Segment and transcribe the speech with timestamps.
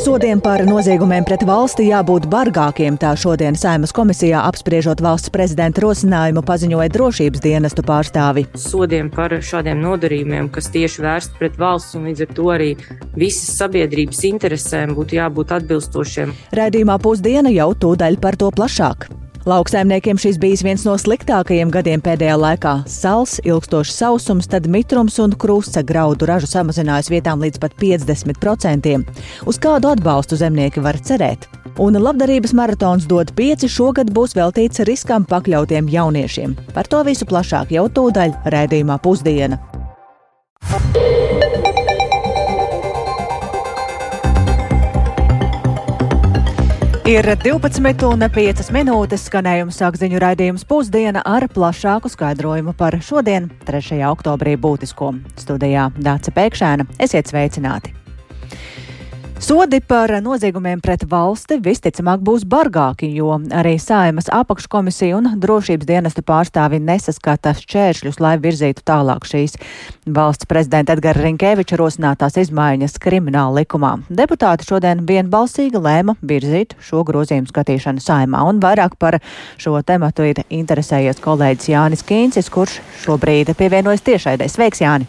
[0.00, 6.40] Sodiem par noziegumiem pret valsti jābūt bargākiem, tā šodien Saimas komisijā apspriežot valsts prezidenta rosinājumu
[6.48, 8.46] paziņoja drošības dienestu pārstāvi.
[8.56, 12.70] Sodiem par šādiem nodarījumiem, kas tieši vērsti pret valsts un līdz ar to arī
[13.12, 16.32] visas sabiedrības interesēm būtu jābūt atbilstošiem.
[16.56, 19.10] Raidījumā pusdiena jau tūdaļ par to plašāk.
[19.48, 22.74] Lauksaimniekiem šis bijis viens no sliktākajiem gadiem pēdējā laikā.
[22.90, 29.00] Sals, ilgstošs sausums, tad mitrums un krusta graudu ražu samazinājis vietām līdz pat 50%.
[29.48, 31.48] Uz kādu atbalstu zemnieki var cerēt?
[31.80, 36.58] Un labdarības maratons dod pieci šogad būs veltīts riskam pakļautiem jauniešiem.
[36.76, 39.56] Par to visu plašāk jau tūdaļ rēdījumā pusdiena.
[47.10, 53.98] Ir 12,5 minūtes skanējums sāk ziņu raidījums pusdiena ar plašāku skaidrojumu par šodien, 3.
[54.06, 55.08] oktobrī būtisko.
[55.42, 56.86] Studijā Dāca Pēkšēna.
[57.02, 57.96] Esiet sveicināti!
[59.40, 66.20] Sodi par noziegumiem pret valsti visticamāk būs bargāki, jo arī Saimas apakškomisija un drošības dienesta
[66.20, 69.56] pārstāvi nesaskata šķēršļus, lai virzītu tālāk šīs
[70.04, 73.94] valsts prezidenta Edgara Rinkēviča rosinātās izmaiņas krimināla likumā.
[74.12, 79.22] Deputāti šodien vienbalsīgi lēma virzīt šo grozījumu skatīšanu Saimā, un vairāk par
[79.56, 84.52] šo tematu ir interesējies kolēģis Jānis Kīncis, kurš šobrīd pievienojas tiešaidē.
[84.52, 85.08] Sveiks, Jāni!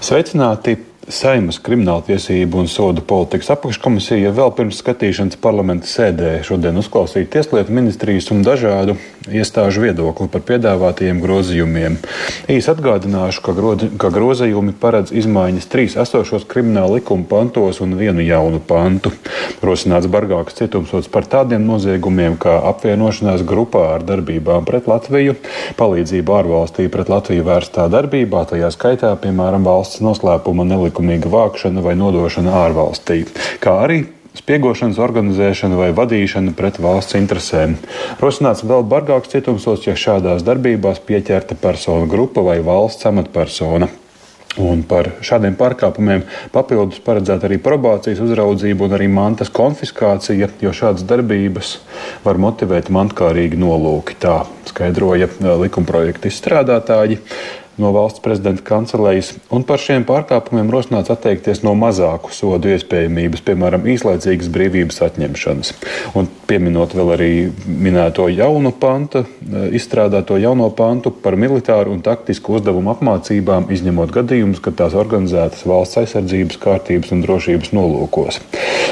[0.00, 0.87] Sveicināti!
[1.08, 8.28] Saimas krimināltiesību un sodu politikas apakškomisija vēl pirms skatīšanas parlamenta sēdē šodien uzklausīja Tieslietu ministrijas
[8.34, 8.98] un dažādu
[9.32, 11.96] iestāžu viedokli par piedāvātajiem grozījumiem.
[12.52, 18.24] Īs atgādināšu, ka, grozi, ka grozījumi paredz izmaiņas trīs esošos krimināla likuma pantos un vienu
[18.24, 19.14] jaunu pantu.
[19.64, 25.38] Rosināts bargāks cietumsots par tādiem noziegumiem kā apvienošanās grupā ar darbībām pret Latviju,
[25.80, 31.94] palīdzību ārvalstī pret Latviju vērstā darbībā, tajā skaitā, piemēram, valsts noslēpuma nelikuma nelikumīga vākšana vai
[31.96, 33.26] nodošana ārvalstī,
[33.60, 34.06] kā arī
[34.38, 37.76] spiegošanas organizēšana vai vadīšana pret valsts interesēm.
[38.20, 43.88] Rosināts vēl bargāks cietumsos, ja šādās darbībās pieķerta persona grupa vai valsts amatpersona.
[44.58, 51.04] Un par šādiem pārkāpumiem papildus paredzēta arī probācijas uzraudzība un arī mantas konfiskācija, jo šādas
[51.06, 51.76] darbības
[52.24, 54.16] var motivēt mantkārīgi nolūki.
[54.18, 55.28] Tā skaidroja
[55.62, 57.20] likumprojekta izstrādātāji
[57.82, 63.86] no valsts prezidenta kancelējas, un par šiem pārkāpumiem rosināts atteikties no mazāku sodu iespējamības, piemēram,
[63.94, 65.72] īslaicīgas brīvības atņemšanas.
[66.18, 67.30] Un pieminot vēl arī
[67.66, 74.62] minēto jaunu pantu, eh, izstrādāto jauno pantu par militāru un taktisku uzdevumu apmācībām, izņemot gadījumus,
[74.62, 78.40] kad tās organizētas valsts aizsardzības, kārtības un drošības nolūkos.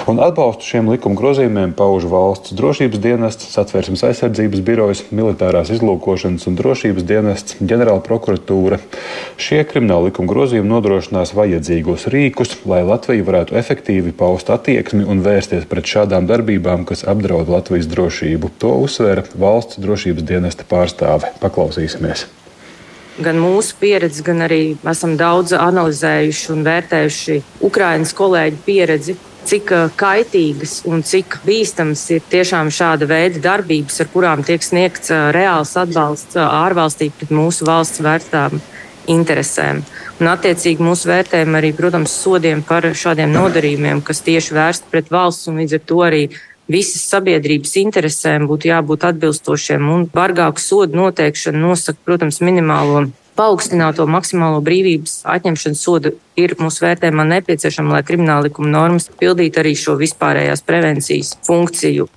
[0.07, 6.59] Un atbalstu šiem likuma grozījumiem pauž valsts drošības dienests, satversmes aizsardzības birojas, militārās izlūkošanas un
[6.61, 8.05] drošības dienests, ģenerāla
[8.77, 9.05] Savienība.
[9.37, 15.69] Šie krimināla likuma grozījumi nodrošinās vajadzīgos rīkus, lai Latvija varētu efektīvi paust attieksmi un vērsties
[15.69, 18.51] pret šādām darbībām, kas apdraud Latvijas drošību.
[18.59, 21.33] To uzsvēra valsts drošības dienesta pārstāve.
[21.43, 22.27] Paklausīsimies!
[23.17, 29.15] gan mūsu pieredzi, gan arī esam daudz analizējuši un vērtējuši Ukraiņas kolēģu pieredzi.
[29.47, 35.77] Cik kaitīgas un cik bīstamas ir tiešām šāda veida darbības, ar kurām tiek sniegts reāls
[35.79, 38.59] atbalsts ārvalstī pret mūsu valsts vērtām
[39.07, 39.85] interesēm.
[40.19, 45.51] Un, attiecīgi, mūsu vērtējumi arī, protams, sodiem par šādiem nodarījumiem, kas tieši vērsti pret valsts
[45.51, 46.23] un līdz ar to arī
[46.71, 49.87] visas sabiedrības interesēm būtu jābūt atbilstošiem.
[49.93, 57.27] Un bargāku sodu noteikšana nosaka, protams, minimālo paaugstināto maksimālo brīvības atņemšanas sodu ir mūsu vērtējumā
[57.35, 62.09] nepieciešama, lai krimināla likuma normas pildītu arī šo vispārējās prevencijas funkciju.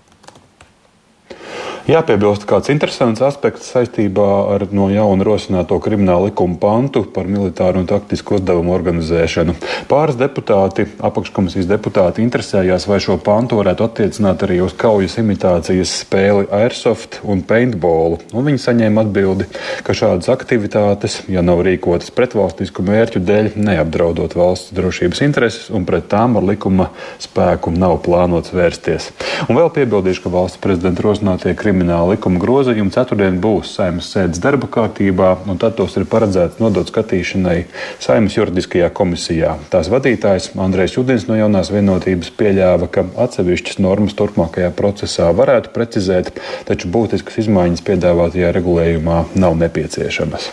[1.90, 7.88] Jāpiebilst, kāds interesants aspekts saistībā ar no jauna rosināto kriminālu likumu pantu par militāru un
[7.90, 9.56] taktisku uzdevumu organizēšanu.
[9.90, 16.46] Pāris deputāti, apakškomisijas deputāti, interesējās, vai šo pantu varētu attiecināt arī uz kaujas imitācijas spēli
[16.60, 18.22] Airsoft un paintballu.
[18.38, 19.50] Un viņi saņēma atbildi,
[19.82, 26.06] ka šādas aktivitātes, ja nav rīkotas pretvalstisku mērķu dēļ, neapdraudot valsts drošības intereses, un pret
[26.14, 29.10] tām ar likuma spēku nav plānots vērsties.
[29.50, 34.42] Un vēl piebildīšu, ka valsts prezidenta rosinātie krimināli krimināla likuma grozījumi ceturtdien būs saimnes sēdes
[34.44, 37.70] darba kārtībā, un tad tos ir paredzēts nodot skatīšanai
[38.04, 39.56] saimnes juridiskajā komisijā.
[39.72, 46.36] Tās vadītājs Andrejs Judins no jaunās vienotības pieļāva, ka atsevišķas normas turpmākajā procesā varētu precizēt,
[46.68, 50.52] taču būtiskas izmaiņas piedāvātajā regulējumā nav nepieciešamas.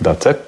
[0.00, 0.38] Dace?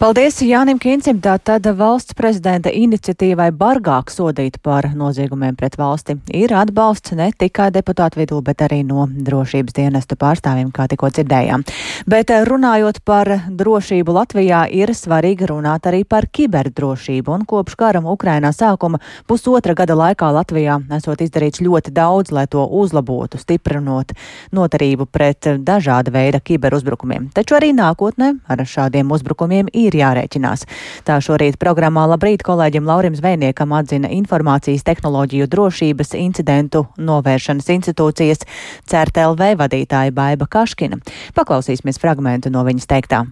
[0.00, 1.18] Paldies Jānim Kincim.
[1.20, 8.22] Tātad valsts prezidenta iniciatīvai bargāk sodīt par noziegumiem pret valsti ir atbalsts ne tikai deputātu
[8.22, 11.66] vidū, bet arī no drošības dienestu pārstāvjiem, kā tikko dzirdējām.
[12.08, 17.36] Bet eh, runājot par drošību Latvijā, ir svarīgi runāt arī par kiberdrošību.
[17.36, 22.64] Un kopš karam Ukrainā sākuma pusotra gada laikā Latvijā esot izdarīts ļoti daudz, lai to
[22.64, 24.16] uzlabotu, stiprinot
[24.56, 27.28] notarību pret dažāda veida kiberuzbrukumiem.
[27.36, 30.66] Taču arī nākotnē ar šādiem uzbrukumiem ir ir jārēķinās.
[31.06, 38.46] Tā šorīt programmā Labrīt kolēģim Laurim Zvejniekam atzina informācijas tehnoloģiju drošības incidentu novēršanas institūcijas
[38.90, 41.02] CERTLV vadītāja Baiba Kaškina.
[41.36, 43.26] Paklausīsimies fragmentu no viņas teiktā.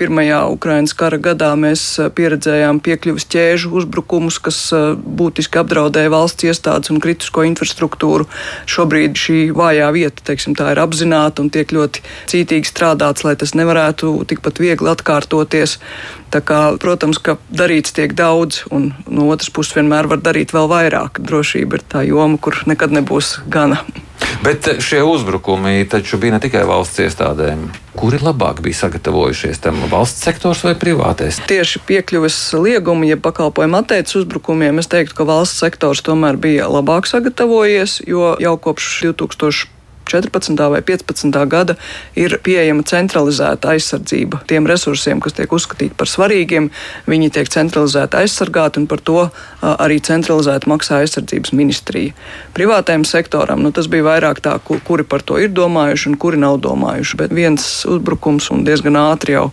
[0.00, 6.46] Pirmajā Ukraiņas kara gadā mēs eh, pieredzējām piekļuvis ķēžu uzbrukumus, kas eh, būtiski apdraudēja valsts
[6.48, 8.24] iestādes un kritisko infrastruktūru.
[8.64, 12.00] Šobrīd šī vājā vieta, teiksim, tā ir apzināta un tiek ļoti
[12.32, 15.76] cītīgi strādāts, lai tas nevarētu tikpat viegli atkārtoties.
[16.32, 20.70] Tā kā, protams, ka darīts tiek daudz, un no otras puses vienmēr var darīt vēl
[20.72, 21.20] vairāk.
[21.20, 23.84] Drošība ir tā joma, kur nekad nebūs gana.
[24.44, 27.66] Bet šie uzbrukumi taču bija ne tikai valsts iestādēm.
[27.96, 31.42] Kuri labāk bija sagatavojušies tam valsts sektors vai privātais?
[31.50, 37.10] Tieši piekļuves liegumu, ja pakalpojumu atteicis uzbrukumiem, es teiktu, ka valsts sektors tomēr bija labāk
[37.10, 39.79] sagatavojies, jo jau kopš 2000.
[40.10, 40.58] 14.
[40.74, 41.38] vai 15.
[41.50, 41.76] gada
[42.18, 46.70] ir pieejama centralizēta aizsardzība tiem resursiem, kas tiek uzskatīti par svarīgiem.
[47.10, 49.28] Viņi tiek centralizēti aizsargāti un par to
[49.62, 52.16] arī centralizēti maksā aizsardzības ministrija.
[52.56, 56.58] Privātajam sektoram nu, tas bija vairāk tā, kuri par to ir domājuši un kuri nav
[56.64, 57.20] domājuši.
[57.20, 59.50] Bet viens uzbrukums un diezgan ātri jau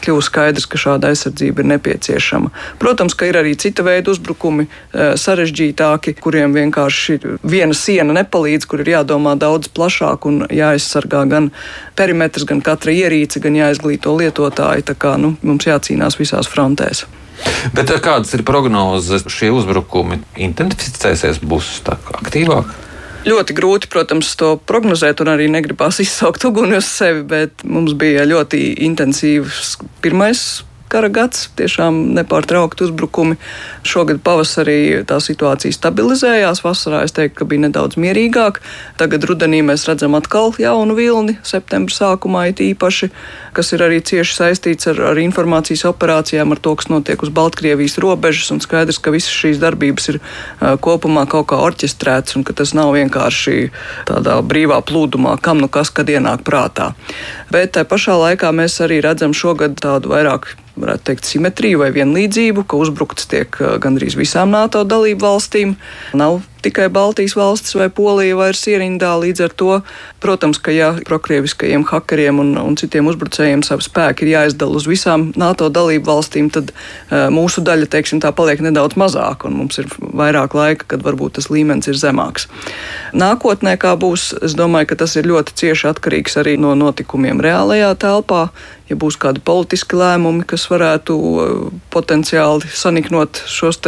[0.00, 2.50] kļuva skaidrs, ka šāda aizsardzība ir nepieciešama.
[2.80, 4.66] Protams, ka ir arī cita veida uzbrukumi,
[4.96, 11.50] sarežģītāki, kuriem vienkārši viena siena nepalīdz, kur ir jādomā daudz plašāk plašāk un jāaizsargā gan
[11.96, 14.86] perimetrs, gan katra ierīce, gan jāizglīto lietotāji.
[14.88, 17.06] Tā kā nu, mums jācīnās visās frontēs.
[17.74, 19.24] Bet eh, kādas ir prognozes?
[19.28, 22.72] Šie uzbrukumi intensificēsies, būs aktīvāk?
[23.20, 28.24] Ļoti grūti, protams, to prognozēt, un arī negribās izsaukt uguni uz sevi, bet mums bija
[28.28, 33.38] ļoti intensīvs pirmais kara gads, tiešām nepārtraukti uzbrukumi.
[33.86, 38.60] Šogad pavasarī tā situācija stabilizējās, vasarā es teiktu, ka bija nedaudz mierīgāk.
[39.00, 43.10] Tagad rudenī mēs redzam atkal jaunu vilni, septembra sākumā it īpaši,
[43.56, 47.98] kas ir arī cieši saistīts ar, ar informācijas operācijām, ar to, kas notiek uz Baltkrievijas
[48.02, 50.20] robežas, un skaidrs, ka visas šīs darbības ir
[50.82, 53.70] kopumā kaut kā orķestrēts, un ka tas nav vienkārši
[54.10, 56.92] tādā brīvā plūdumā, kam nu kas kad ienāk prātā.
[57.52, 62.66] Bet tā pašā laikā mēs arī redzam šogad tādu vairāk varētu teikt, simetriju vai vienlīdzību,
[62.68, 65.74] ka uzbrukts tiek gandrīz visām NATO dalību valstīm.
[66.18, 69.12] Nav tikai Baltijas valstis vai Polija vairs ierindā.
[69.20, 69.70] Līdz ar to,
[70.22, 75.30] protams, ka ja prokrieviskajiem hakeriem un, un citiem uzbrucējiem savu spēku ir jāizdala uz visām
[75.40, 79.90] NATO dalību valstīm, tad uh, mūsu daļa, teiksim, tā paliek nedaudz mazāka, un mums ir
[80.00, 82.48] vairāk laika, kad varbūt tas līmenis ir zemāks.
[83.16, 87.94] Nākotnē, kā būs, es domāju, ka tas ir ļoti cieši atkarīgs arī no notikumiem reālajā
[88.00, 88.48] telpā.
[88.90, 91.14] Ja būs kādi politiski lēmumi, kas varētu
[91.94, 93.78] potenciāli saniknot šos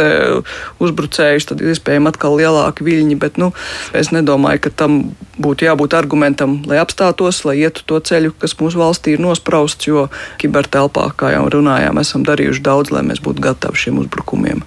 [0.79, 3.51] uzbrucējus, tad iespējams atkal lielā lielāki viļņi, bet nu,
[3.93, 8.79] es nedomāju, ka tam būtu jābūt argumentam, lai apstātos, lai ietu to ceļu, kas mūsu
[8.79, 13.75] valstī ir nosprausts, jo kibertelpā, kā jau runājām, esam darījuši daudz, lai mēs būtu gatavi
[13.75, 14.63] šiem uzbrukumiem.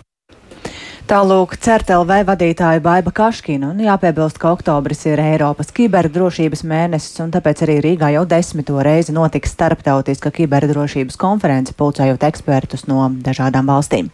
[1.07, 7.61] Tālūk, CERTLV vadītāja Baiba Kaškina, un jāpiebilst, ka oktobris ir Eiropas kiberdrošības mēnesis, un tāpēc
[7.63, 14.09] arī Rīgā jau desmito reizi notiks starptautiska kiberdrošības konference, pulcējot ekspertus no dažādām valstīm.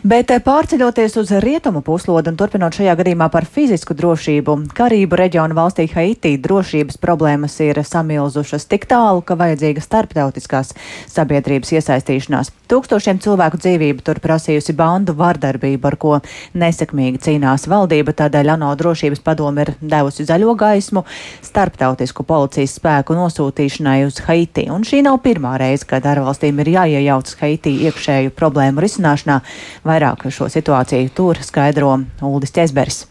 [0.00, 5.58] Bet eh, pārceļoties uz rietumu puslodu un turpinot šajā gadījumā par fizisku drošību, Karību reģionu
[5.60, 10.72] valstī Haitī drošības problēmas ir samilzušas tik tālu, ka vajadzīga starptautiskās
[11.04, 12.54] sabiedrības iesaistīšanās.
[12.70, 16.16] Tūkstošiem cilvēku dzīvību tur prasījusi bandu vardarbību, ar ko
[16.58, 21.04] nesekmīgi cīnās valdība, tādēļ ANO drošības padome ir devusi zaļo gaismu
[21.46, 24.66] starptautisku policijas spēku nosūtīšanai uz Haiti.
[24.72, 29.40] Un šī nav pirmā reize, kad ārvalstīm ir jāiejaucas Haiti iekšēju problēmu risināšanā.
[29.86, 31.96] Vairāk šo situāciju tur skaidro
[32.26, 33.04] Uldis Česberis.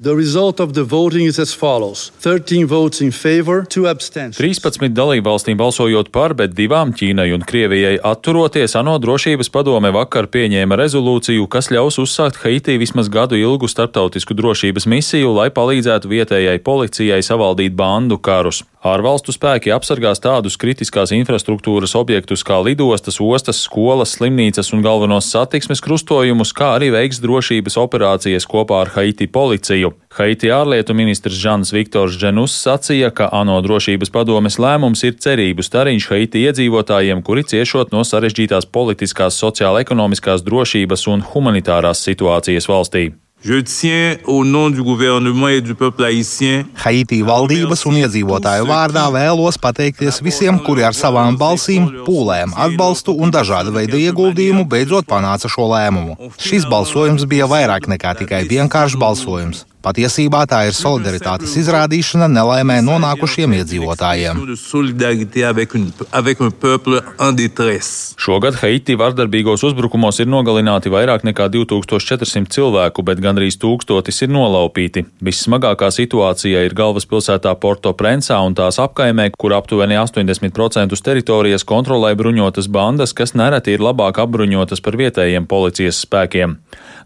[0.00, 4.38] The result of the voting is as follows: 13 votes in favor, 2 abstentions.
[4.38, 10.78] 13 dalībvalstīm balsojot par, bet divām Ķīnai un Krievijai atturoties, ANO drošības padome vakar pieņēma
[10.78, 17.18] rezolūciju, kas ļaus uzsākt Haitī vismaz gadu ilgu starptautisku drošības misiju, lai palīdzētu vietējai policijai
[17.18, 18.62] savaldīt bandu karus.
[18.88, 25.82] Ārvalstu spēki apsargās tādus kritiskās infrastruktūras objektus kā lidostas, ostas, skolas, slimnīcas un galvenos satiksmes
[25.84, 29.92] krustojumus, kā arī veiks drošības operācijas kopā ar Haiti policiju.
[30.18, 36.10] Haiti ārlietu ministrs Žans Viktors Dženus sacīja, ka ANO drošības padomes lēmums ir cerību stariņš
[36.14, 43.10] Haiti iedzīvotājiem, kuri ciešot no sarežģītās politiskās, sociāla-ekonomiskās drošības un humanitārās situācijas valstī.
[46.82, 53.30] Haiti valdības un iedzīvotāju vārdā vēlos pateikties visiem, kuri ar savām balsīm, pūlēm, atbalstu un
[53.30, 56.32] dažāda veida ieguldījumu beidzot panāca šo lēmumu.
[56.42, 59.62] Šis balsojums bija vairāk nekā tikai vienkāršs balsojums.
[59.78, 64.40] Patiesībā tā ir solidaritātes izrādīšana nelaimē nonākušiem iedzīvotājiem.
[68.18, 75.06] Šogad Haiti vardarbīgos uzbrukumos ir nogalināti vairāk nekā 2400 cilvēku, bet gandrīz tūkstotis ir nolaupīti.
[75.22, 82.66] Vissmagākā situācija ir galvaspilsētā Porto Prensā un tās apkaimē, kur aptuveni 80% teritorijas kontrolē bruņotas
[82.66, 86.58] bandas, kas nereti ir labāk apbruņotas par vietējiem policijas spēkiem.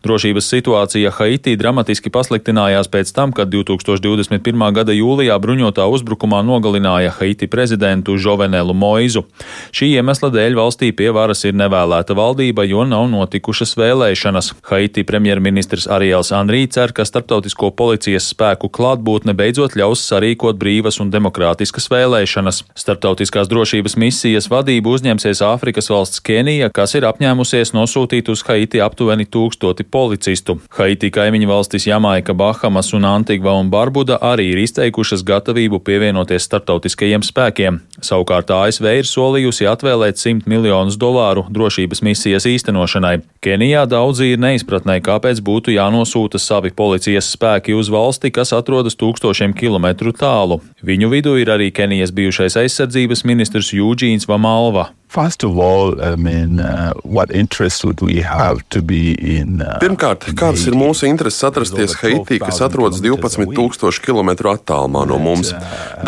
[0.03, 4.63] Drošības situācija Haitī dramatiski pasliktinājās pēc tam, kad 2021.
[4.75, 9.23] gada jūlijā bruņotā uzbrukumā nogalināja Haiti prezidentu Žovenelu Moizu.
[9.71, 14.49] Šī iemesla dēļ valstī pie varas ir nevēlēta valdība, jo nav notikušas vēlēšanas.
[14.73, 21.15] Haiti premjerministrs Ariels Anrī cer, ka starptautisko policijas spēku klātbūtne beidzot ļaus sarīkot brīvas un
[21.15, 22.65] demokrātiskas vēlēšanas.
[22.75, 29.31] Starptautiskās drošības misijas vadību uzņemsies Āfrikas valsts Kenija, kas ir apņēmusies nosūtīt uz Haiti aptuveni
[29.31, 30.57] tūkstoti policistu.
[30.79, 37.25] Haiti kaimiņu valstis Jamaika, Bahamas un Antigva un Barbuda arī ir izteikušas gatavību pievienoties starptautiskajiem
[37.27, 37.81] spēkiem.
[38.03, 43.21] Savukārt ASV ir solījusi atvēlēt 100 miljonus dolāru drošības misijas īstenošanai.
[43.45, 49.55] Kenijā daudzi ir neizpratnē, kāpēc būtu jānosūta savi policijas spēki uz valsti, kas atrodas tūkstošiem
[49.59, 50.63] kilometru tālu.
[50.83, 54.91] Viņu vidū ir arī Kenijas bijušais aizsardzības ministrs Jūģīns Vamalva.
[55.13, 59.61] First of all, I mean, uh, what interest would we have to be in?
[59.61, 65.53] Uh, Pirmkārt, kādas ir mūsu intereses atrasties Haitī, kas atrodas 12,000 km attālumā no mums?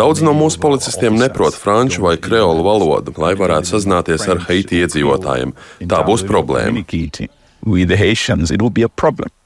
[0.01, 5.53] Daudz no mūsu policistiem neprot franču vai kreolu valodu, lai varētu sazināties ar Haiti iedzīvotājiem.
[5.85, 6.81] Tā būs problēma.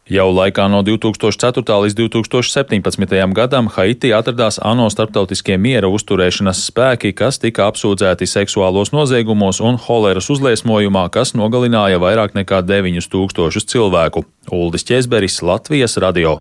[0.08, 1.60] Jau laikā no 2004.
[1.84, 3.34] līdz 2017.
[3.36, 10.32] gadam Haiti atradās ANO starptautiskie miera uzturēšanas spēki, kas tika apsūdzēti seksuālos noziegumos un holeras
[10.32, 14.24] uzliesmojumā, kas nogalināja vairāk nekā 9000 cilvēku.
[14.48, 16.38] Uldis Česberis, Latvijas radio.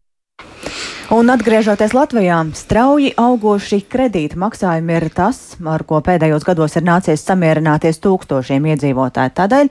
[1.08, 7.22] Un atgriežoties Latvijā, strauji augoši kredīta maksājumi ir tas, ar ko pēdējos gados ir nācies
[7.24, 9.32] samierināties tūkstošiem iedzīvotāju.
[9.38, 9.70] Tādēļ,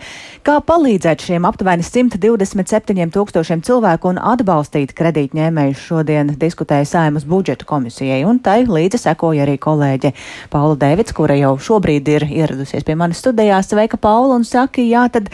[0.49, 8.23] kā palīdzēt šiem aptuveni 127 tūkstošiem cilvēku un atbalstīt kredītņēmējus šodien diskutēja Saimas budžeta komisijai,
[8.25, 10.14] un tai līdzi sekoja arī kolēģe
[10.49, 13.61] Paula Dēvids, kura jau šobrīd ir ieradusies pie manis studijā.
[13.61, 15.28] Sveika, Paula, un saka, jā, tad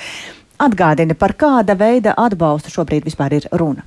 [0.59, 3.87] atgādina, par kāda veida atbalstu šobrīd vispār ir runa.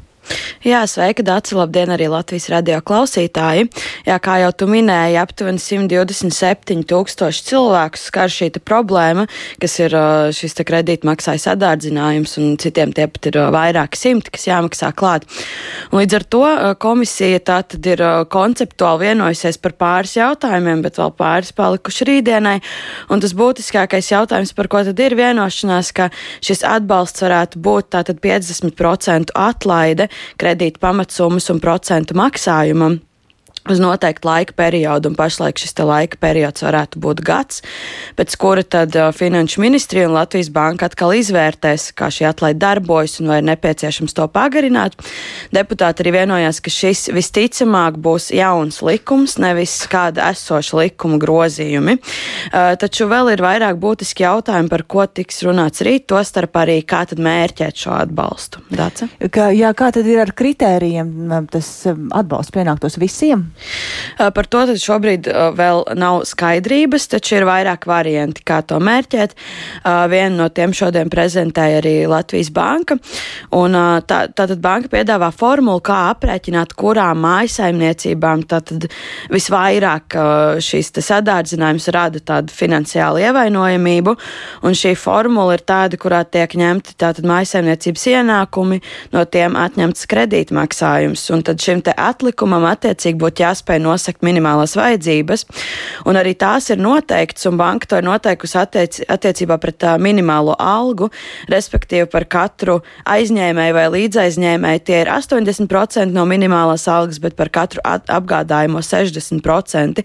[0.65, 1.53] Jā, sveika, Dārts.
[1.55, 3.67] Labdien, arī Latvijas radio klausītāji.
[4.07, 9.27] Jā, kā jau tu minēji, aptuveni 127 tūkstoši cilvēku skar šī problēma,
[9.61, 9.93] kas ir
[10.35, 15.27] šis kredītmaksājas sadārdzinājums, un citiem tie pat ir vairāki simti, kas jāmaksā klāt.
[15.91, 16.43] Un līdz ar to
[16.81, 18.01] komisija tā tad ir
[18.33, 22.57] konceptuāli vienojusies par pāris jautājumiem, bet vēl pāris palikuši rītdienai.
[23.13, 26.09] Un tas būtiskākais jautājums, par ko tad ir vienošanās, ka
[26.41, 30.09] šis atbalsts varētu būt tātad 50% atlaide
[30.41, 32.99] kredīta pamatsummas un procentu maksājumam
[33.69, 37.61] uz noteiktu laika periodu, un pašlaik šis laika periods varētu būt gads,
[38.17, 43.19] pēc kura tad uh, Finanšu ministrija un Latvijas banka atkal izvērtēs, kā šī atlaide darbojas
[43.21, 44.97] un vai ir nepieciešams to pagarināt.
[45.55, 51.97] Deputāti arī vienojās, ka šis visticamāk būs jauns likums, nevis kāda esoša likuma grozījumi.
[51.97, 56.79] Uh, taču vēl ir vairāk būtiski jautājumi, par ko tiks runāts rīt, to starp arī
[56.85, 58.61] kā tad mērķēt šo atbalstu.
[58.69, 59.09] Dace?
[59.33, 61.11] Kā, jā, kā tad ir ar kritērijiem?
[61.51, 63.47] Tas um, atbalsts pienāktos visiem?
[64.17, 69.35] Par to šobrīd vēl nav skaidrības, taču ir vairāk varianti, kā to mērķēt.
[70.11, 72.97] Vienu no tiem šodien prezentēja arī Latvijas banka.
[73.55, 73.75] Un,
[74.07, 78.45] tā, tātad banka piedāvā formulu, kā aprēķināt, kurām mājasaimniecībām
[79.33, 80.17] visvairāk
[80.63, 84.15] šīs sadārdzinājums rada tādu finansiālu ievainojamību.
[84.65, 88.81] Un šī formula ir tāda, kurā tiek ņemti tātad mājasaimniecības ienākumi,
[89.15, 91.25] no tiem atņemts kredītmaksājums.
[91.35, 95.45] Un tad šim te atlikumam attiecīgi būtu jāspēj nosakt minimālās vajadzības,
[96.09, 101.09] un arī tās ir noteikts, un banka to ir noteikusi attiec, attiecībā pret minimālo algu,
[101.51, 104.83] respektīvi par katru aizņēmēju vai līdzaizņēmēju.
[104.85, 110.03] Tie ir 80% no minimālās algas, bet par katru apgādājumu 60%.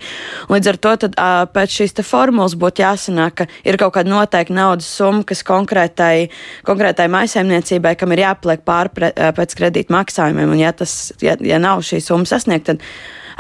[0.51, 1.19] Līdz ar to tad,
[1.55, 6.31] pēc šīs formulas būtu jāsanāk, ka ir kaut kāda noteikta naudas summa, kas konkrētai,
[6.67, 11.85] konkrētai maisaimniecībai, kam ir jāpliek pāri pēc kredīta maksājumiem, un ja, tas, ja, ja nav
[11.87, 12.85] šī summa sasniegta, tad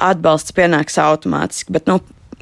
[0.00, 1.76] atbalsts pienāks automātiski.
[1.76, 2.00] Bet, nu,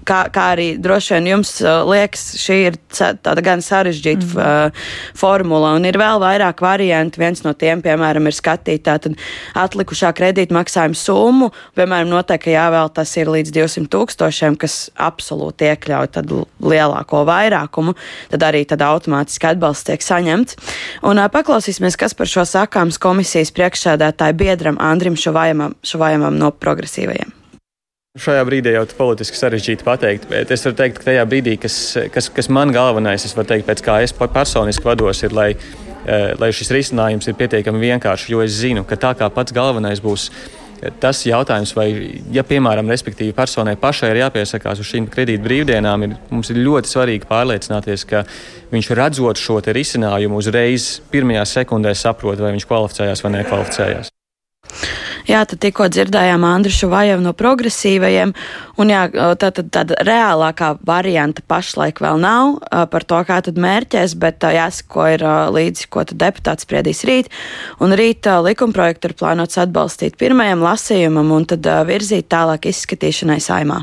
[0.09, 4.83] kā, kā arī droši vien jums uh, liekas, šī ir tāda gan sarežģīta mm -hmm.
[5.19, 7.21] formula, un ir vēl vairāk variantu.
[7.21, 9.17] Viens no tiem, piemēram, ir skatīt tātad
[9.55, 11.51] atlikušā kredīta maksājuma summu.
[11.77, 16.09] Piemēram, noteikti jāvēl tas ir līdz 200 tūkstošiem, kas absolūti iekļauj
[16.63, 17.95] lielāko vairākumu,
[18.31, 20.57] tad arī tad automātiski atbalsts tiek saņemts.
[21.03, 27.38] Un uh, paklausīsimies, kas par šo sakāms komisijas priekšsēdētāju biedram Andrim Šuvājamam no progresīvajiem.
[28.19, 31.77] Šajā brīdī jau politiski sarežģīti pateikt, bet es varu teikt, ka tajā brīdī, kas,
[32.15, 36.33] kas, kas man galvenais, es varu teikt, pēc kā es personiski vados, ir, lai, eh,
[36.41, 40.31] lai šis risinājums ir pietiekami vienkāršs, jo es zinu, ka tā kā pats galvenais būs
[41.01, 41.89] tas jautājums, vai,
[42.33, 42.91] ja, piemēram,
[43.37, 48.25] personai pašai ir jāpiesakās uz šīm kredīt brīvdienām, ir, mums ir ļoti svarīgi pārliecināties, ka
[48.73, 54.15] viņš redzot šo risinājumu uzreiz pirmajā sekundē saprot, vai viņš kvalificējās vai nekvalificējās.
[55.29, 58.31] Jā, tad tikko dzirdējām Andrišu Vajevu no progresīvajiem,
[58.81, 59.03] un jā,
[59.37, 62.55] tā tad tāda reālākā varianta pašlaik vēl nav
[62.89, 67.29] par to, kā tad mērķēs, bet jāsako ir līdzi, ko tad deputāts spriedīs rīt,
[67.85, 73.83] un rīt likumprojektu ir plānots atbalstīt pirmajam lasījumam un tad virzīt tālāk izskatīšanai saimā.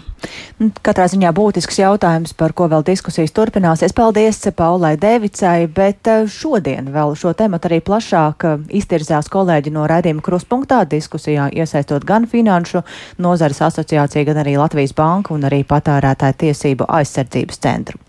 [0.58, 3.94] Nu, katrā ziņā būtisks jautājums, par ko vēl diskusijas turpināsies.
[3.94, 10.82] Paldies Paulai Devicai, bet šodien vēl šo tematu arī plašāk iztirzās kolēģi no raidījuma kruspunktā
[10.90, 12.84] diskusija diskusijā iesaistot gan Finanšu
[13.18, 18.00] nozares asociāciju, gan arī Latvijas Banku un arī patērētāju tiesību aizsardzības centru.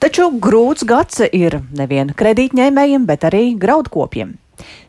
[0.00, 4.39] Taču grūts gads ir nevien kredītņēmējiem, bet arī graudkopiem.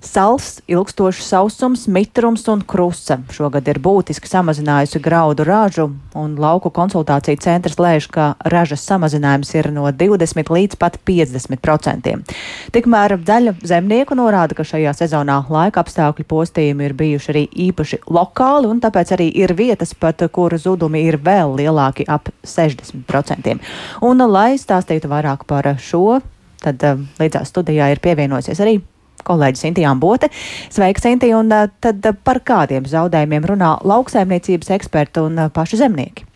[0.02, 7.38] Sals, ilgstošs sausums, mitrums un krusta šogad ir būtiski samazinājusi graudu ražu, un lauku konsultāciju
[7.44, 12.26] centrs lēš, ka ražas samazinājums ir no 20 līdz pat 50 procentiem.
[12.74, 18.72] Tikmēr daļa zemnieku norāda, ka šajā sezonā laika apstākļu postījumi ir bijuši arī īpaši lokāli,
[18.74, 23.62] un tāpēc arī ir vietas, pat kur zudumi ir vēl lielāki ap 60 procentiem.
[24.02, 26.22] Un, lai stāstītu vairāk par šo,
[26.62, 28.80] tad eh, līdzās studijā ir pievienojusies arī
[29.28, 30.32] kolēģis Intijām Bote.
[30.70, 36.28] Sveika, Intī, un tad par kādiem zaudējumiem runā lauksaimniecības eksperti un paši zemnieki?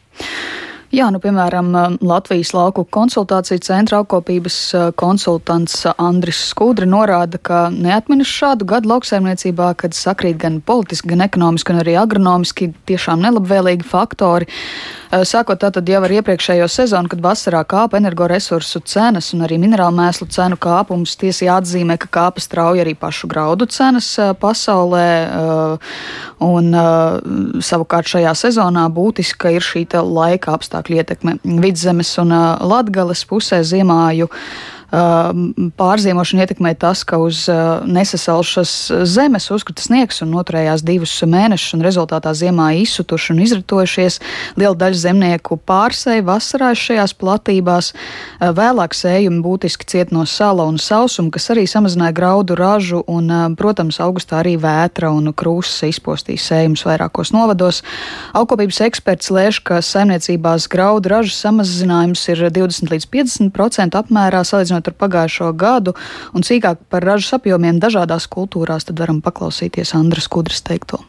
[0.95, 1.73] Jā, nu, piemēram,
[2.05, 4.57] Latvijas lauku konsultāciju centra apkopības
[4.95, 11.73] konsultants Andris Skudri norāda, ka neatminas šādu gadu lauksaimniecībā, kad sakrīt gan politiski, gan ekonomiski,
[11.73, 14.47] gan arī agronomiski tiešām nelabvēlīgi faktori.
[15.11, 19.93] Eh, sākot tātad jau ar iepriekšējo sezonu, kad vasarā kāpa energoresursu cenas un arī minerālu
[19.99, 25.07] mēslu cenu kāpums, tiesa jāatzīmē, ka kāpa strauji arī pašu graudu cenas eh, pasaulē.
[25.25, 25.91] Eh,
[26.45, 26.75] un
[27.63, 31.37] savukārt šajā sezonā būtiska ir šī laika apstākļu ietekme.
[31.63, 34.27] Vidzemes un Latgales pusē ziemāju
[34.95, 37.45] pārziemošanu ietekmē tas, ka uz
[37.89, 38.73] nesasalšas
[39.09, 44.19] zemes uzkrita sniegs un noturējās divus mēnešus, un rezultātā ziemā izsutuši un izritojušies.
[44.59, 47.91] Liela daļa zemnieku pārsēja vasarā šajās platībās.
[48.39, 53.99] Vēlāk sējumi būtiski ciet no sala un sausuma, kas arī samazināja graudu ražu, un, protams,
[54.03, 57.81] augustā arī vētra un krūzes izpostīja sējumus vairākos novados.
[58.37, 64.87] Aukopības eksperts lēš, ka saimniecībās graudu ražas samazinājums ir 20 līdz 50% apmērā salīdzinot salīdzinot
[64.87, 65.93] ar pagājušo gadu
[66.33, 70.99] un cīkāk par ražas apjomiem dažādās kultūrās, tad varam paklausīties Andras Kudras teikto.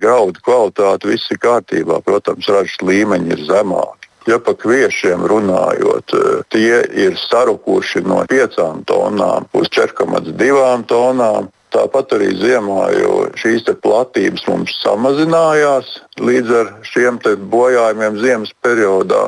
[0.00, 4.08] Graudu kvalitāte viss ir kārtībā, protams, ražas līmeņi ir zemāki.
[4.26, 6.14] Ja par kviešiem runājot,
[6.48, 11.50] tie ir sarukuši no 5 tonām uz 4,2 tonām.
[11.74, 15.88] Tāpat arī ziemā, jo šīs platības mums samazinājās
[16.22, 17.18] līdz ar šiem
[17.50, 19.24] bojājumiem ziemas periodā.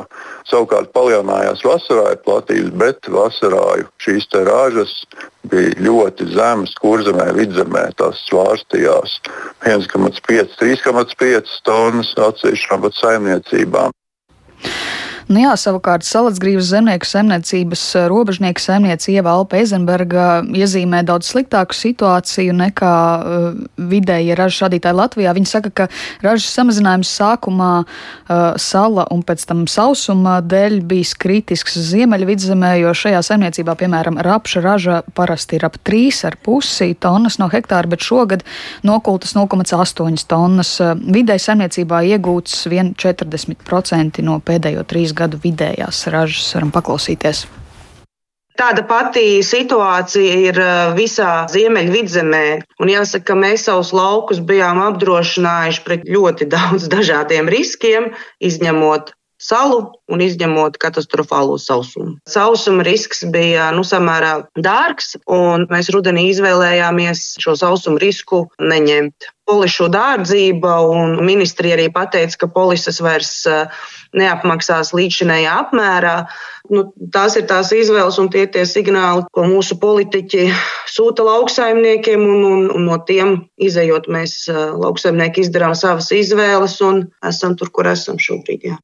[0.47, 4.93] Savukārt palielinājās vasarāju platības, bet vasarāju šīs rāžas
[5.51, 6.75] bija ļoti zemas.
[6.79, 9.19] Kurzemē, vidzemē tās svārstījās
[9.67, 13.91] 1,5, 3,5 tonnas atsevišķām pat saimniecībām.
[15.27, 21.75] Nu jā, savukārt Salacgrīvas zemnieku saimniecības eh, robežnieka saimniece Ieva Alpa Eizenberga iezīmē daudz sliktāku
[21.75, 25.33] situāciju nekā uh, vidēji ražas radītāji Latvijā.
[25.35, 25.87] Viņa saka, ka
[26.23, 33.19] ražas samazinājums sākumā uh, sala un pēc tam sausuma dēļ bijis kritisks Ziemeļvidzemē, jo šajā
[33.27, 38.47] saimniecībā, piemēram, rapša raža parasti ir ap 3,5 tonnas no hektāra, bet šogad
[38.87, 40.73] nokultas 0,8 tonnas.
[41.03, 46.53] Vidēji saimniecībā iegūts 1,40% no pēdējo trīs gadu vidējās ražas.
[46.53, 47.47] Varam paklausīties.
[48.57, 52.45] Tāda pati situācija ir uh, visā Ziemeļvidzemē.
[52.81, 59.79] Un jāsaka, ka mēs savus laukus bijām apdrošinājuši pret ļoti daudz dažādiem riskiem, izņemot salu
[60.09, 62.17] un izņemot katastrofālo sausumu.
[62.29, 69.31] Sausuma risks bija nu, samērā dārgs, un mēs rudenī izvēlējāmies šo sausumu risku neņemt.
[69.47, 73.69] Polišu dārdzība un ministrija arī pateica, ka polises vairs uh,
[74.17, 76.15] neapmaksās līdzinējā apmērā.
[76.73, 80.49] Nu, tās ir tās izvēles un tie tie signāli, ko mūsu politiķi
[80.91, 87.55] sūta lauksaimniekiem, un, un, un no tiem izējot, mēs lauksaimnieki izdarām savas izvēles un esam
[87.59, 88.67] tur, kur esam šobrīd.
[88.71, 88.77] Jā.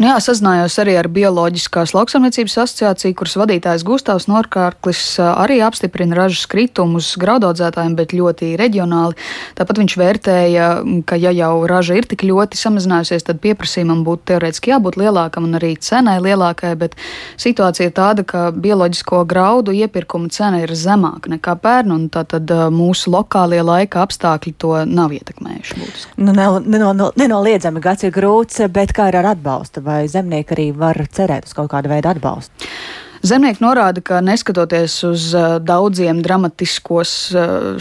[0.00, 6.46] Nu jā, sazinājos arī ar Bioloģiskās lauksaimniecības asociāciju, kuras vadītājs Gustavs Norkārklis arī apstiprina ražas
[6.48, 9.18] kritumus graudaudzētājiem, bet ļoti reģionāli.
[9.58, 10.68] Tāpat viņš vērtēja,
[11.04, 15.58] ka ja jau raža ir tik ļoti samazinājusies, tad pieprasījumam būtu teorētiski jābūt lielākam un
[15.60, 16.96] arī cenai lielākai, bet
[17.36, 23.12] situācija ir tāda, ka bioloģisko graudu iepirkuma cena ir zemāka nekā pērn, un tātad mūsu
[23.12, 25.78] lokālie laika apstākļi to nav ietekmējuši.
[25.84, 26.24] Būtiski.
[26.24, 29.84] Nu, nenoliedzami gads ir grūts, bet kā ir ar atbalstu?
[29.90, 32.70] Vai zemnieki arī var cerēt uz kaut kādu veidu atbalstu?
[33.20, 35.24] Zemnieki norāda, ka neskatoties uz
[35.60, 37.10] daudziem dramatiskos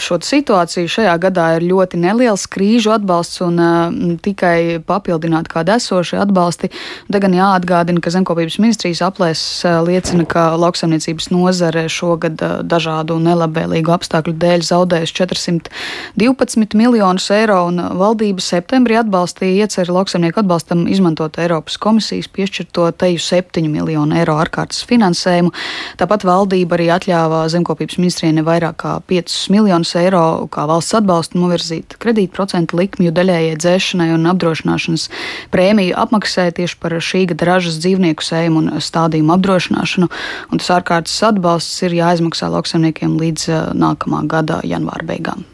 [0.03, 6.67] šo situāciju, šajā gadā ir ļoti neliels krīžu atbalsts un tikai papildināt kādu esošu atbalsti.
[7.07, 14.35] Te gan jāatgādina, ka zemkopības ministrijas aplēses liecina, ka lauksaimniecības nozare šogad dažādu nelabvēlīgu apstākļu
[14.43, 22.27] dēļ zaudējusi 412 miljonus eiro, un valdība septembrī atbalstīja ieceru lauksaimnieku atbalstam izmantot Eiropas komisijas
[22.27, 25.51] piešķirto teju 7 miljonu eiro ārkārtas finansējumu finansējumu.
[25.99, 31.39] Tāpat valdība arī atļāva zemkopības ministrijai ne vairāk kā 5 miljonus eiro kā valsts atbalstu
[31.39, 35.09] novirzīt kredītprocentu likmju daļējai dzēšanai un apdrošināšanas
[35.53, 40.09] prēmiju apmaksai tieši par šī gada ražas dzīvnieku sējumu un stādījumu apdrošināšanu.
[40.51, 45.45] Un tas ārkārtas atbalsts ir jāizmaksā lauksaimniekiem līdz eh, nākamā gada janvāra beigām.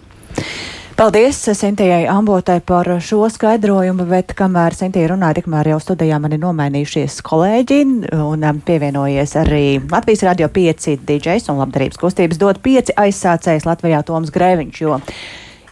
[0.95, 6.39] Paldies Sintījai Ambotai par šo skaidrojumu, bet kamēr Sintija runāja, tikmēr jau studijā man ir
[6.39, 7.79] nomainījušies kolēģi
[8.15, 13.99] un um, pievienojies arī Latvijas Radio 5 DJs un labdarības kustības dod 5 aizsācējs Latvijā
[14.07, 15.01] Toms Grēviņš, jo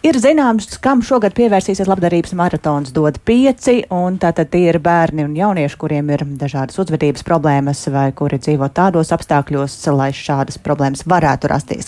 [0.04, 5.38] Ir zināms, kam šogad pievērsīsies labdarības maratons dod pieci, un tātad tie ir bērni un
[5.40, 11.56] jaunieši, kuriem ir dažādas uzvedības problēmas vai kuri dzīvo tādos apstākļos, lai šādas problēmas varētu
[11.56, 11.88] rasties.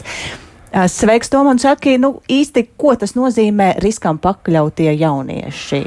[0.76, 5.86] Sveiks, Tom, un saki, nu īsti, ko tas nozīmē riskam pakļautie jaunieši?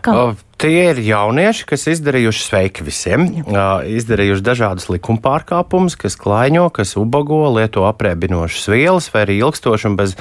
[0.00, 0.38] Kam?
[0.60, 3.82] Tie ir jaunieši, kas izdarījuši sveiki visiem, Jā.
[3.84, 9.98] izdarījuši dažādus likuma pārkāpumus, kas klaiņo, kas ubago, lieto apreibinošas vielas vai arī ilgstoši un
[10.00, 10.16] bez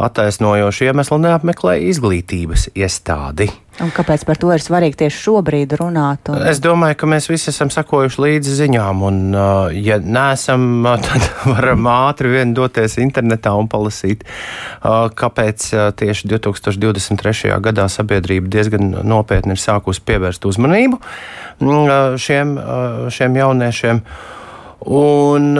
[0.00, 3.50] attaisnojošu iemeslu neapmeklē izglītības iestādi.
[3.80, 6.28] Un kāpēc par to ir svarīgi tieši šobrīd runāt?
[6.32, 6.42] Un...
[6.50, 11.88] Es domāju, ka mēs visi esam sakojuši līdzi ziņām, un, uh, ja neesam, tad varam
[11.92, 17.54] ātri vien doties internetā un palasīt, uh, kāpēc uh, tieši 2023.
[17.64, 22.54] gadā sabiedrība diezgan nopietni ir sākusi pievērst uzmanību mm, šiem,
[23.12, 24.04] šiem jauniešiem.
[24.80, 25.58] Un,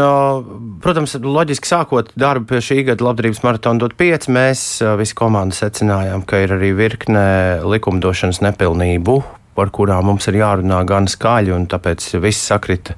[0.80, 4.62] protams, loģiski sākot darbu pie šī gada labdarības maratona dot 5, mēs
[4.96, 7.24] visi komanda secinājām, ka ir arī virkne
[7.68, 9.18] likumdošanas nepilnību,
[9.58, 12.96] par kurām mums ir jārunā gan skaļi, un tāpēc viss sakrita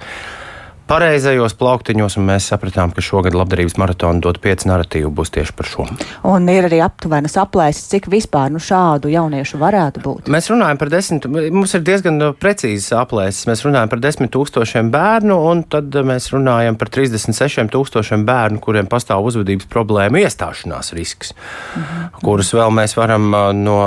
[0.88, 5.68] pareizajos plauktiņos, un mēs sapratām, ka šogad labdarības maratona dot pieci narratīvu būs tieši par
[5.68, 5.86] šo.
[6.28, 10.30] Un ir arī aptuvenas aplēses, cik vispār nu, šādu jauniešu varētu būt.
[10.32, 13.46] Mēs runājam par desmit, mums ir diezgan precīzas aplēses.
[13.50, 18.90] Mēs runājam par desmit tūkstošiem bērnu, un tad mēs runājam par 36 tūkstošiem bērnu, kuriem
[18.90, 21.34] pastāv uzvedības problēmu iestāšanās risks,
[21.76, 22.22] mhm.
[22.22, 23.30] kurus vēl mēs varam
[23.62, 23.78] no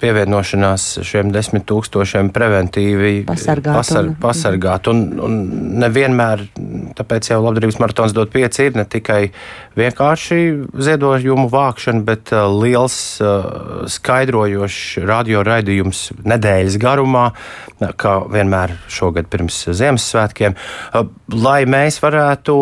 [0.00, 3.76] pievienošanās šiem desmit tūkstošiem preventīvi pasargāt.
[3.76, 5.38] Pasar, un, pasargāt un, un
[5.82, 6.35] nevienmēr
[6.98, 9.30] tāpēc jau labdarības maratons dot pieci ir ne tikai
[9.78, 10.40] vienkārši
[10.86, 17.28] ziedojumu vākšana, bet uh, liels uh, skaidrojošs radio raidījums nedēļas garumā,
[18.00, 22.56] kā vienmēr šogad pirms Ziemassvētkiem, uh, lai mēs varētu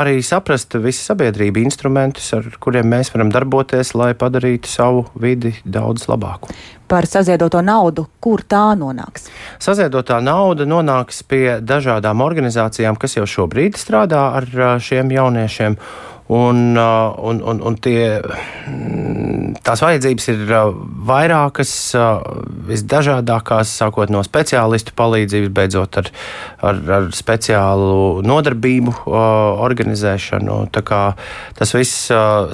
[0.00, 6.08] arī saprast visu sabiedrību instrumentus, ar kuriem mēs varam darboties, lai padarītu savu vidi daudz
[6.10, 6.54] labāku.
[6.90, 9.28] Par saziedoto naudu, kur tā nonāks?
[9.62, 14.48] Saziedotā nauda nonāks pie dažādām organizācijām, kas jau šobrīd strādā ar
[14.82, 15.78] šiem jauniešiem.
[16.30, 18.20] Un, un, un, un tie,
[19.66, 20.52] tās vajadzības ir
[21.08, 21.72] vairākas,
[22.68, 26.10] visdažādākās, sākot no speciālistu palīdzības, beidzot ar,
[26.70, 30.60] ar, ar speciālu nodarbību organizēšanu.
[30.70, 32.06] Tas viss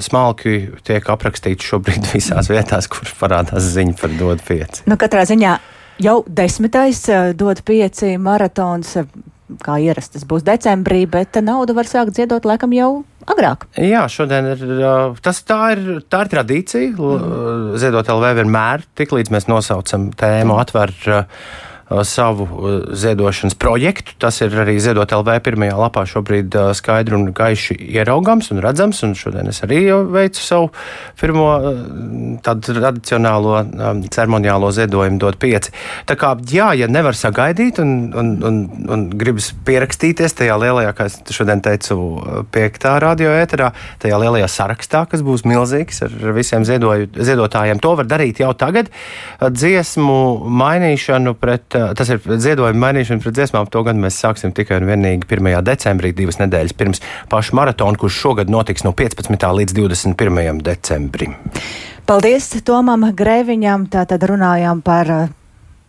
[0.07, 4.87] smalki tiek aprakstīts šobrīd visās vietās, kur parādās ziņa par dod pieci.
[4.89, 5.53] Nu, katrā ziņā
[6.01, 7.05] jau desmitais
[7.37, 8.97] dod pieci maratons
[9.63, 12.91] kā ierasts, būs decembrī, bet naudu var sākt ziedot laikam jau
[13.33, 13.67] agrāk.
[13.83, 14.65] Jā, šodien ir,
[15.23, 16.95] tas, tā, ir, tā ir tradīcija.
[16.95, 17.77] Mm.
[17.81, 21.23] Ziedot LV vienmēr, tiklīdz mēs nosaucam tēmu, atver Uh,
[22.03, 24.15] savu uh, ziedošanas projektu.
[24.19, 29.01] Tas ir arī Ziedot LV pirmajā lapā šobrīd uh, skaidri un gaiši ieraugams un redzams.
[29.07, 30.71] Un šodien es arī veicu savu
[31.19, 31.47] pirmo
[32.43, 35.71] tādu tradicionālo um, ceremoniālo ziedojumu dot pieci.
[36.09, 38.59] Tā kā, jā, ja nevar sagaidīt un, un, un,
[38.91, 41.97] un gribas pierakstīties tajā lielajā, kā es šodien teicu,
[42.53, 43.71] piektā radio ēterā,
[44.01, 48.91] tajā lielajā sarakstā, kas būs milzīgs ar visiem ziedoju, ziedotājiem, to var darīt jau tagad.
[49.41, 50.19] Dziesmu
[50.61, 53.69] mainīšanu pret tas ir ziedojuma mainīšana pret dziesmām.
[53.73, 55.49] To gan mēs sāksim tikai un vienīgi 1.
[55.67, 59.47] decembrī, divas nedēļas pirms paša maratona, kurš šogad notiks no 15.
[59.61, 60.61] līdz 21.
[60.65, 61.37] decembrim.
[62.07, 63.89] Paldies Tomam Grēviņam.
[63.91, 65.11] Tātad runājām par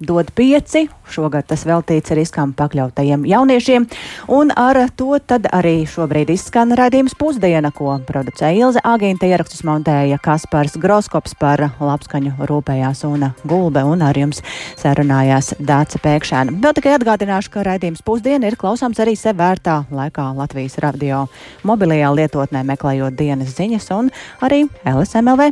[0.01, 0.87] dod pieci.
[1.09, 3.87] Šogad tas veltīts riskām pakļautajiem jauniešiem.
[4.33, 10.21] Un ar to tad arī šobrīd izskan raidījums pusdiena, ko producēja Ilze Agīnta, ierakstus montēja
[10.23, 14.43] Kaspars Groskops par labskaņu rūpējās un gulbe, un ar jums
[14.81, 16.59] sarunājās Dāca Pēkšēna.
[16.63, 21.25] Vēl tikai atgādināšu, ka raidījums pusdiena ir klausāms arī sev vērtā laikā Latvijas radio
[21.69, 24.13] mobilajā lietotnē meklējot dienas ziņas un
[24.45, 25.51] arī LSMLV.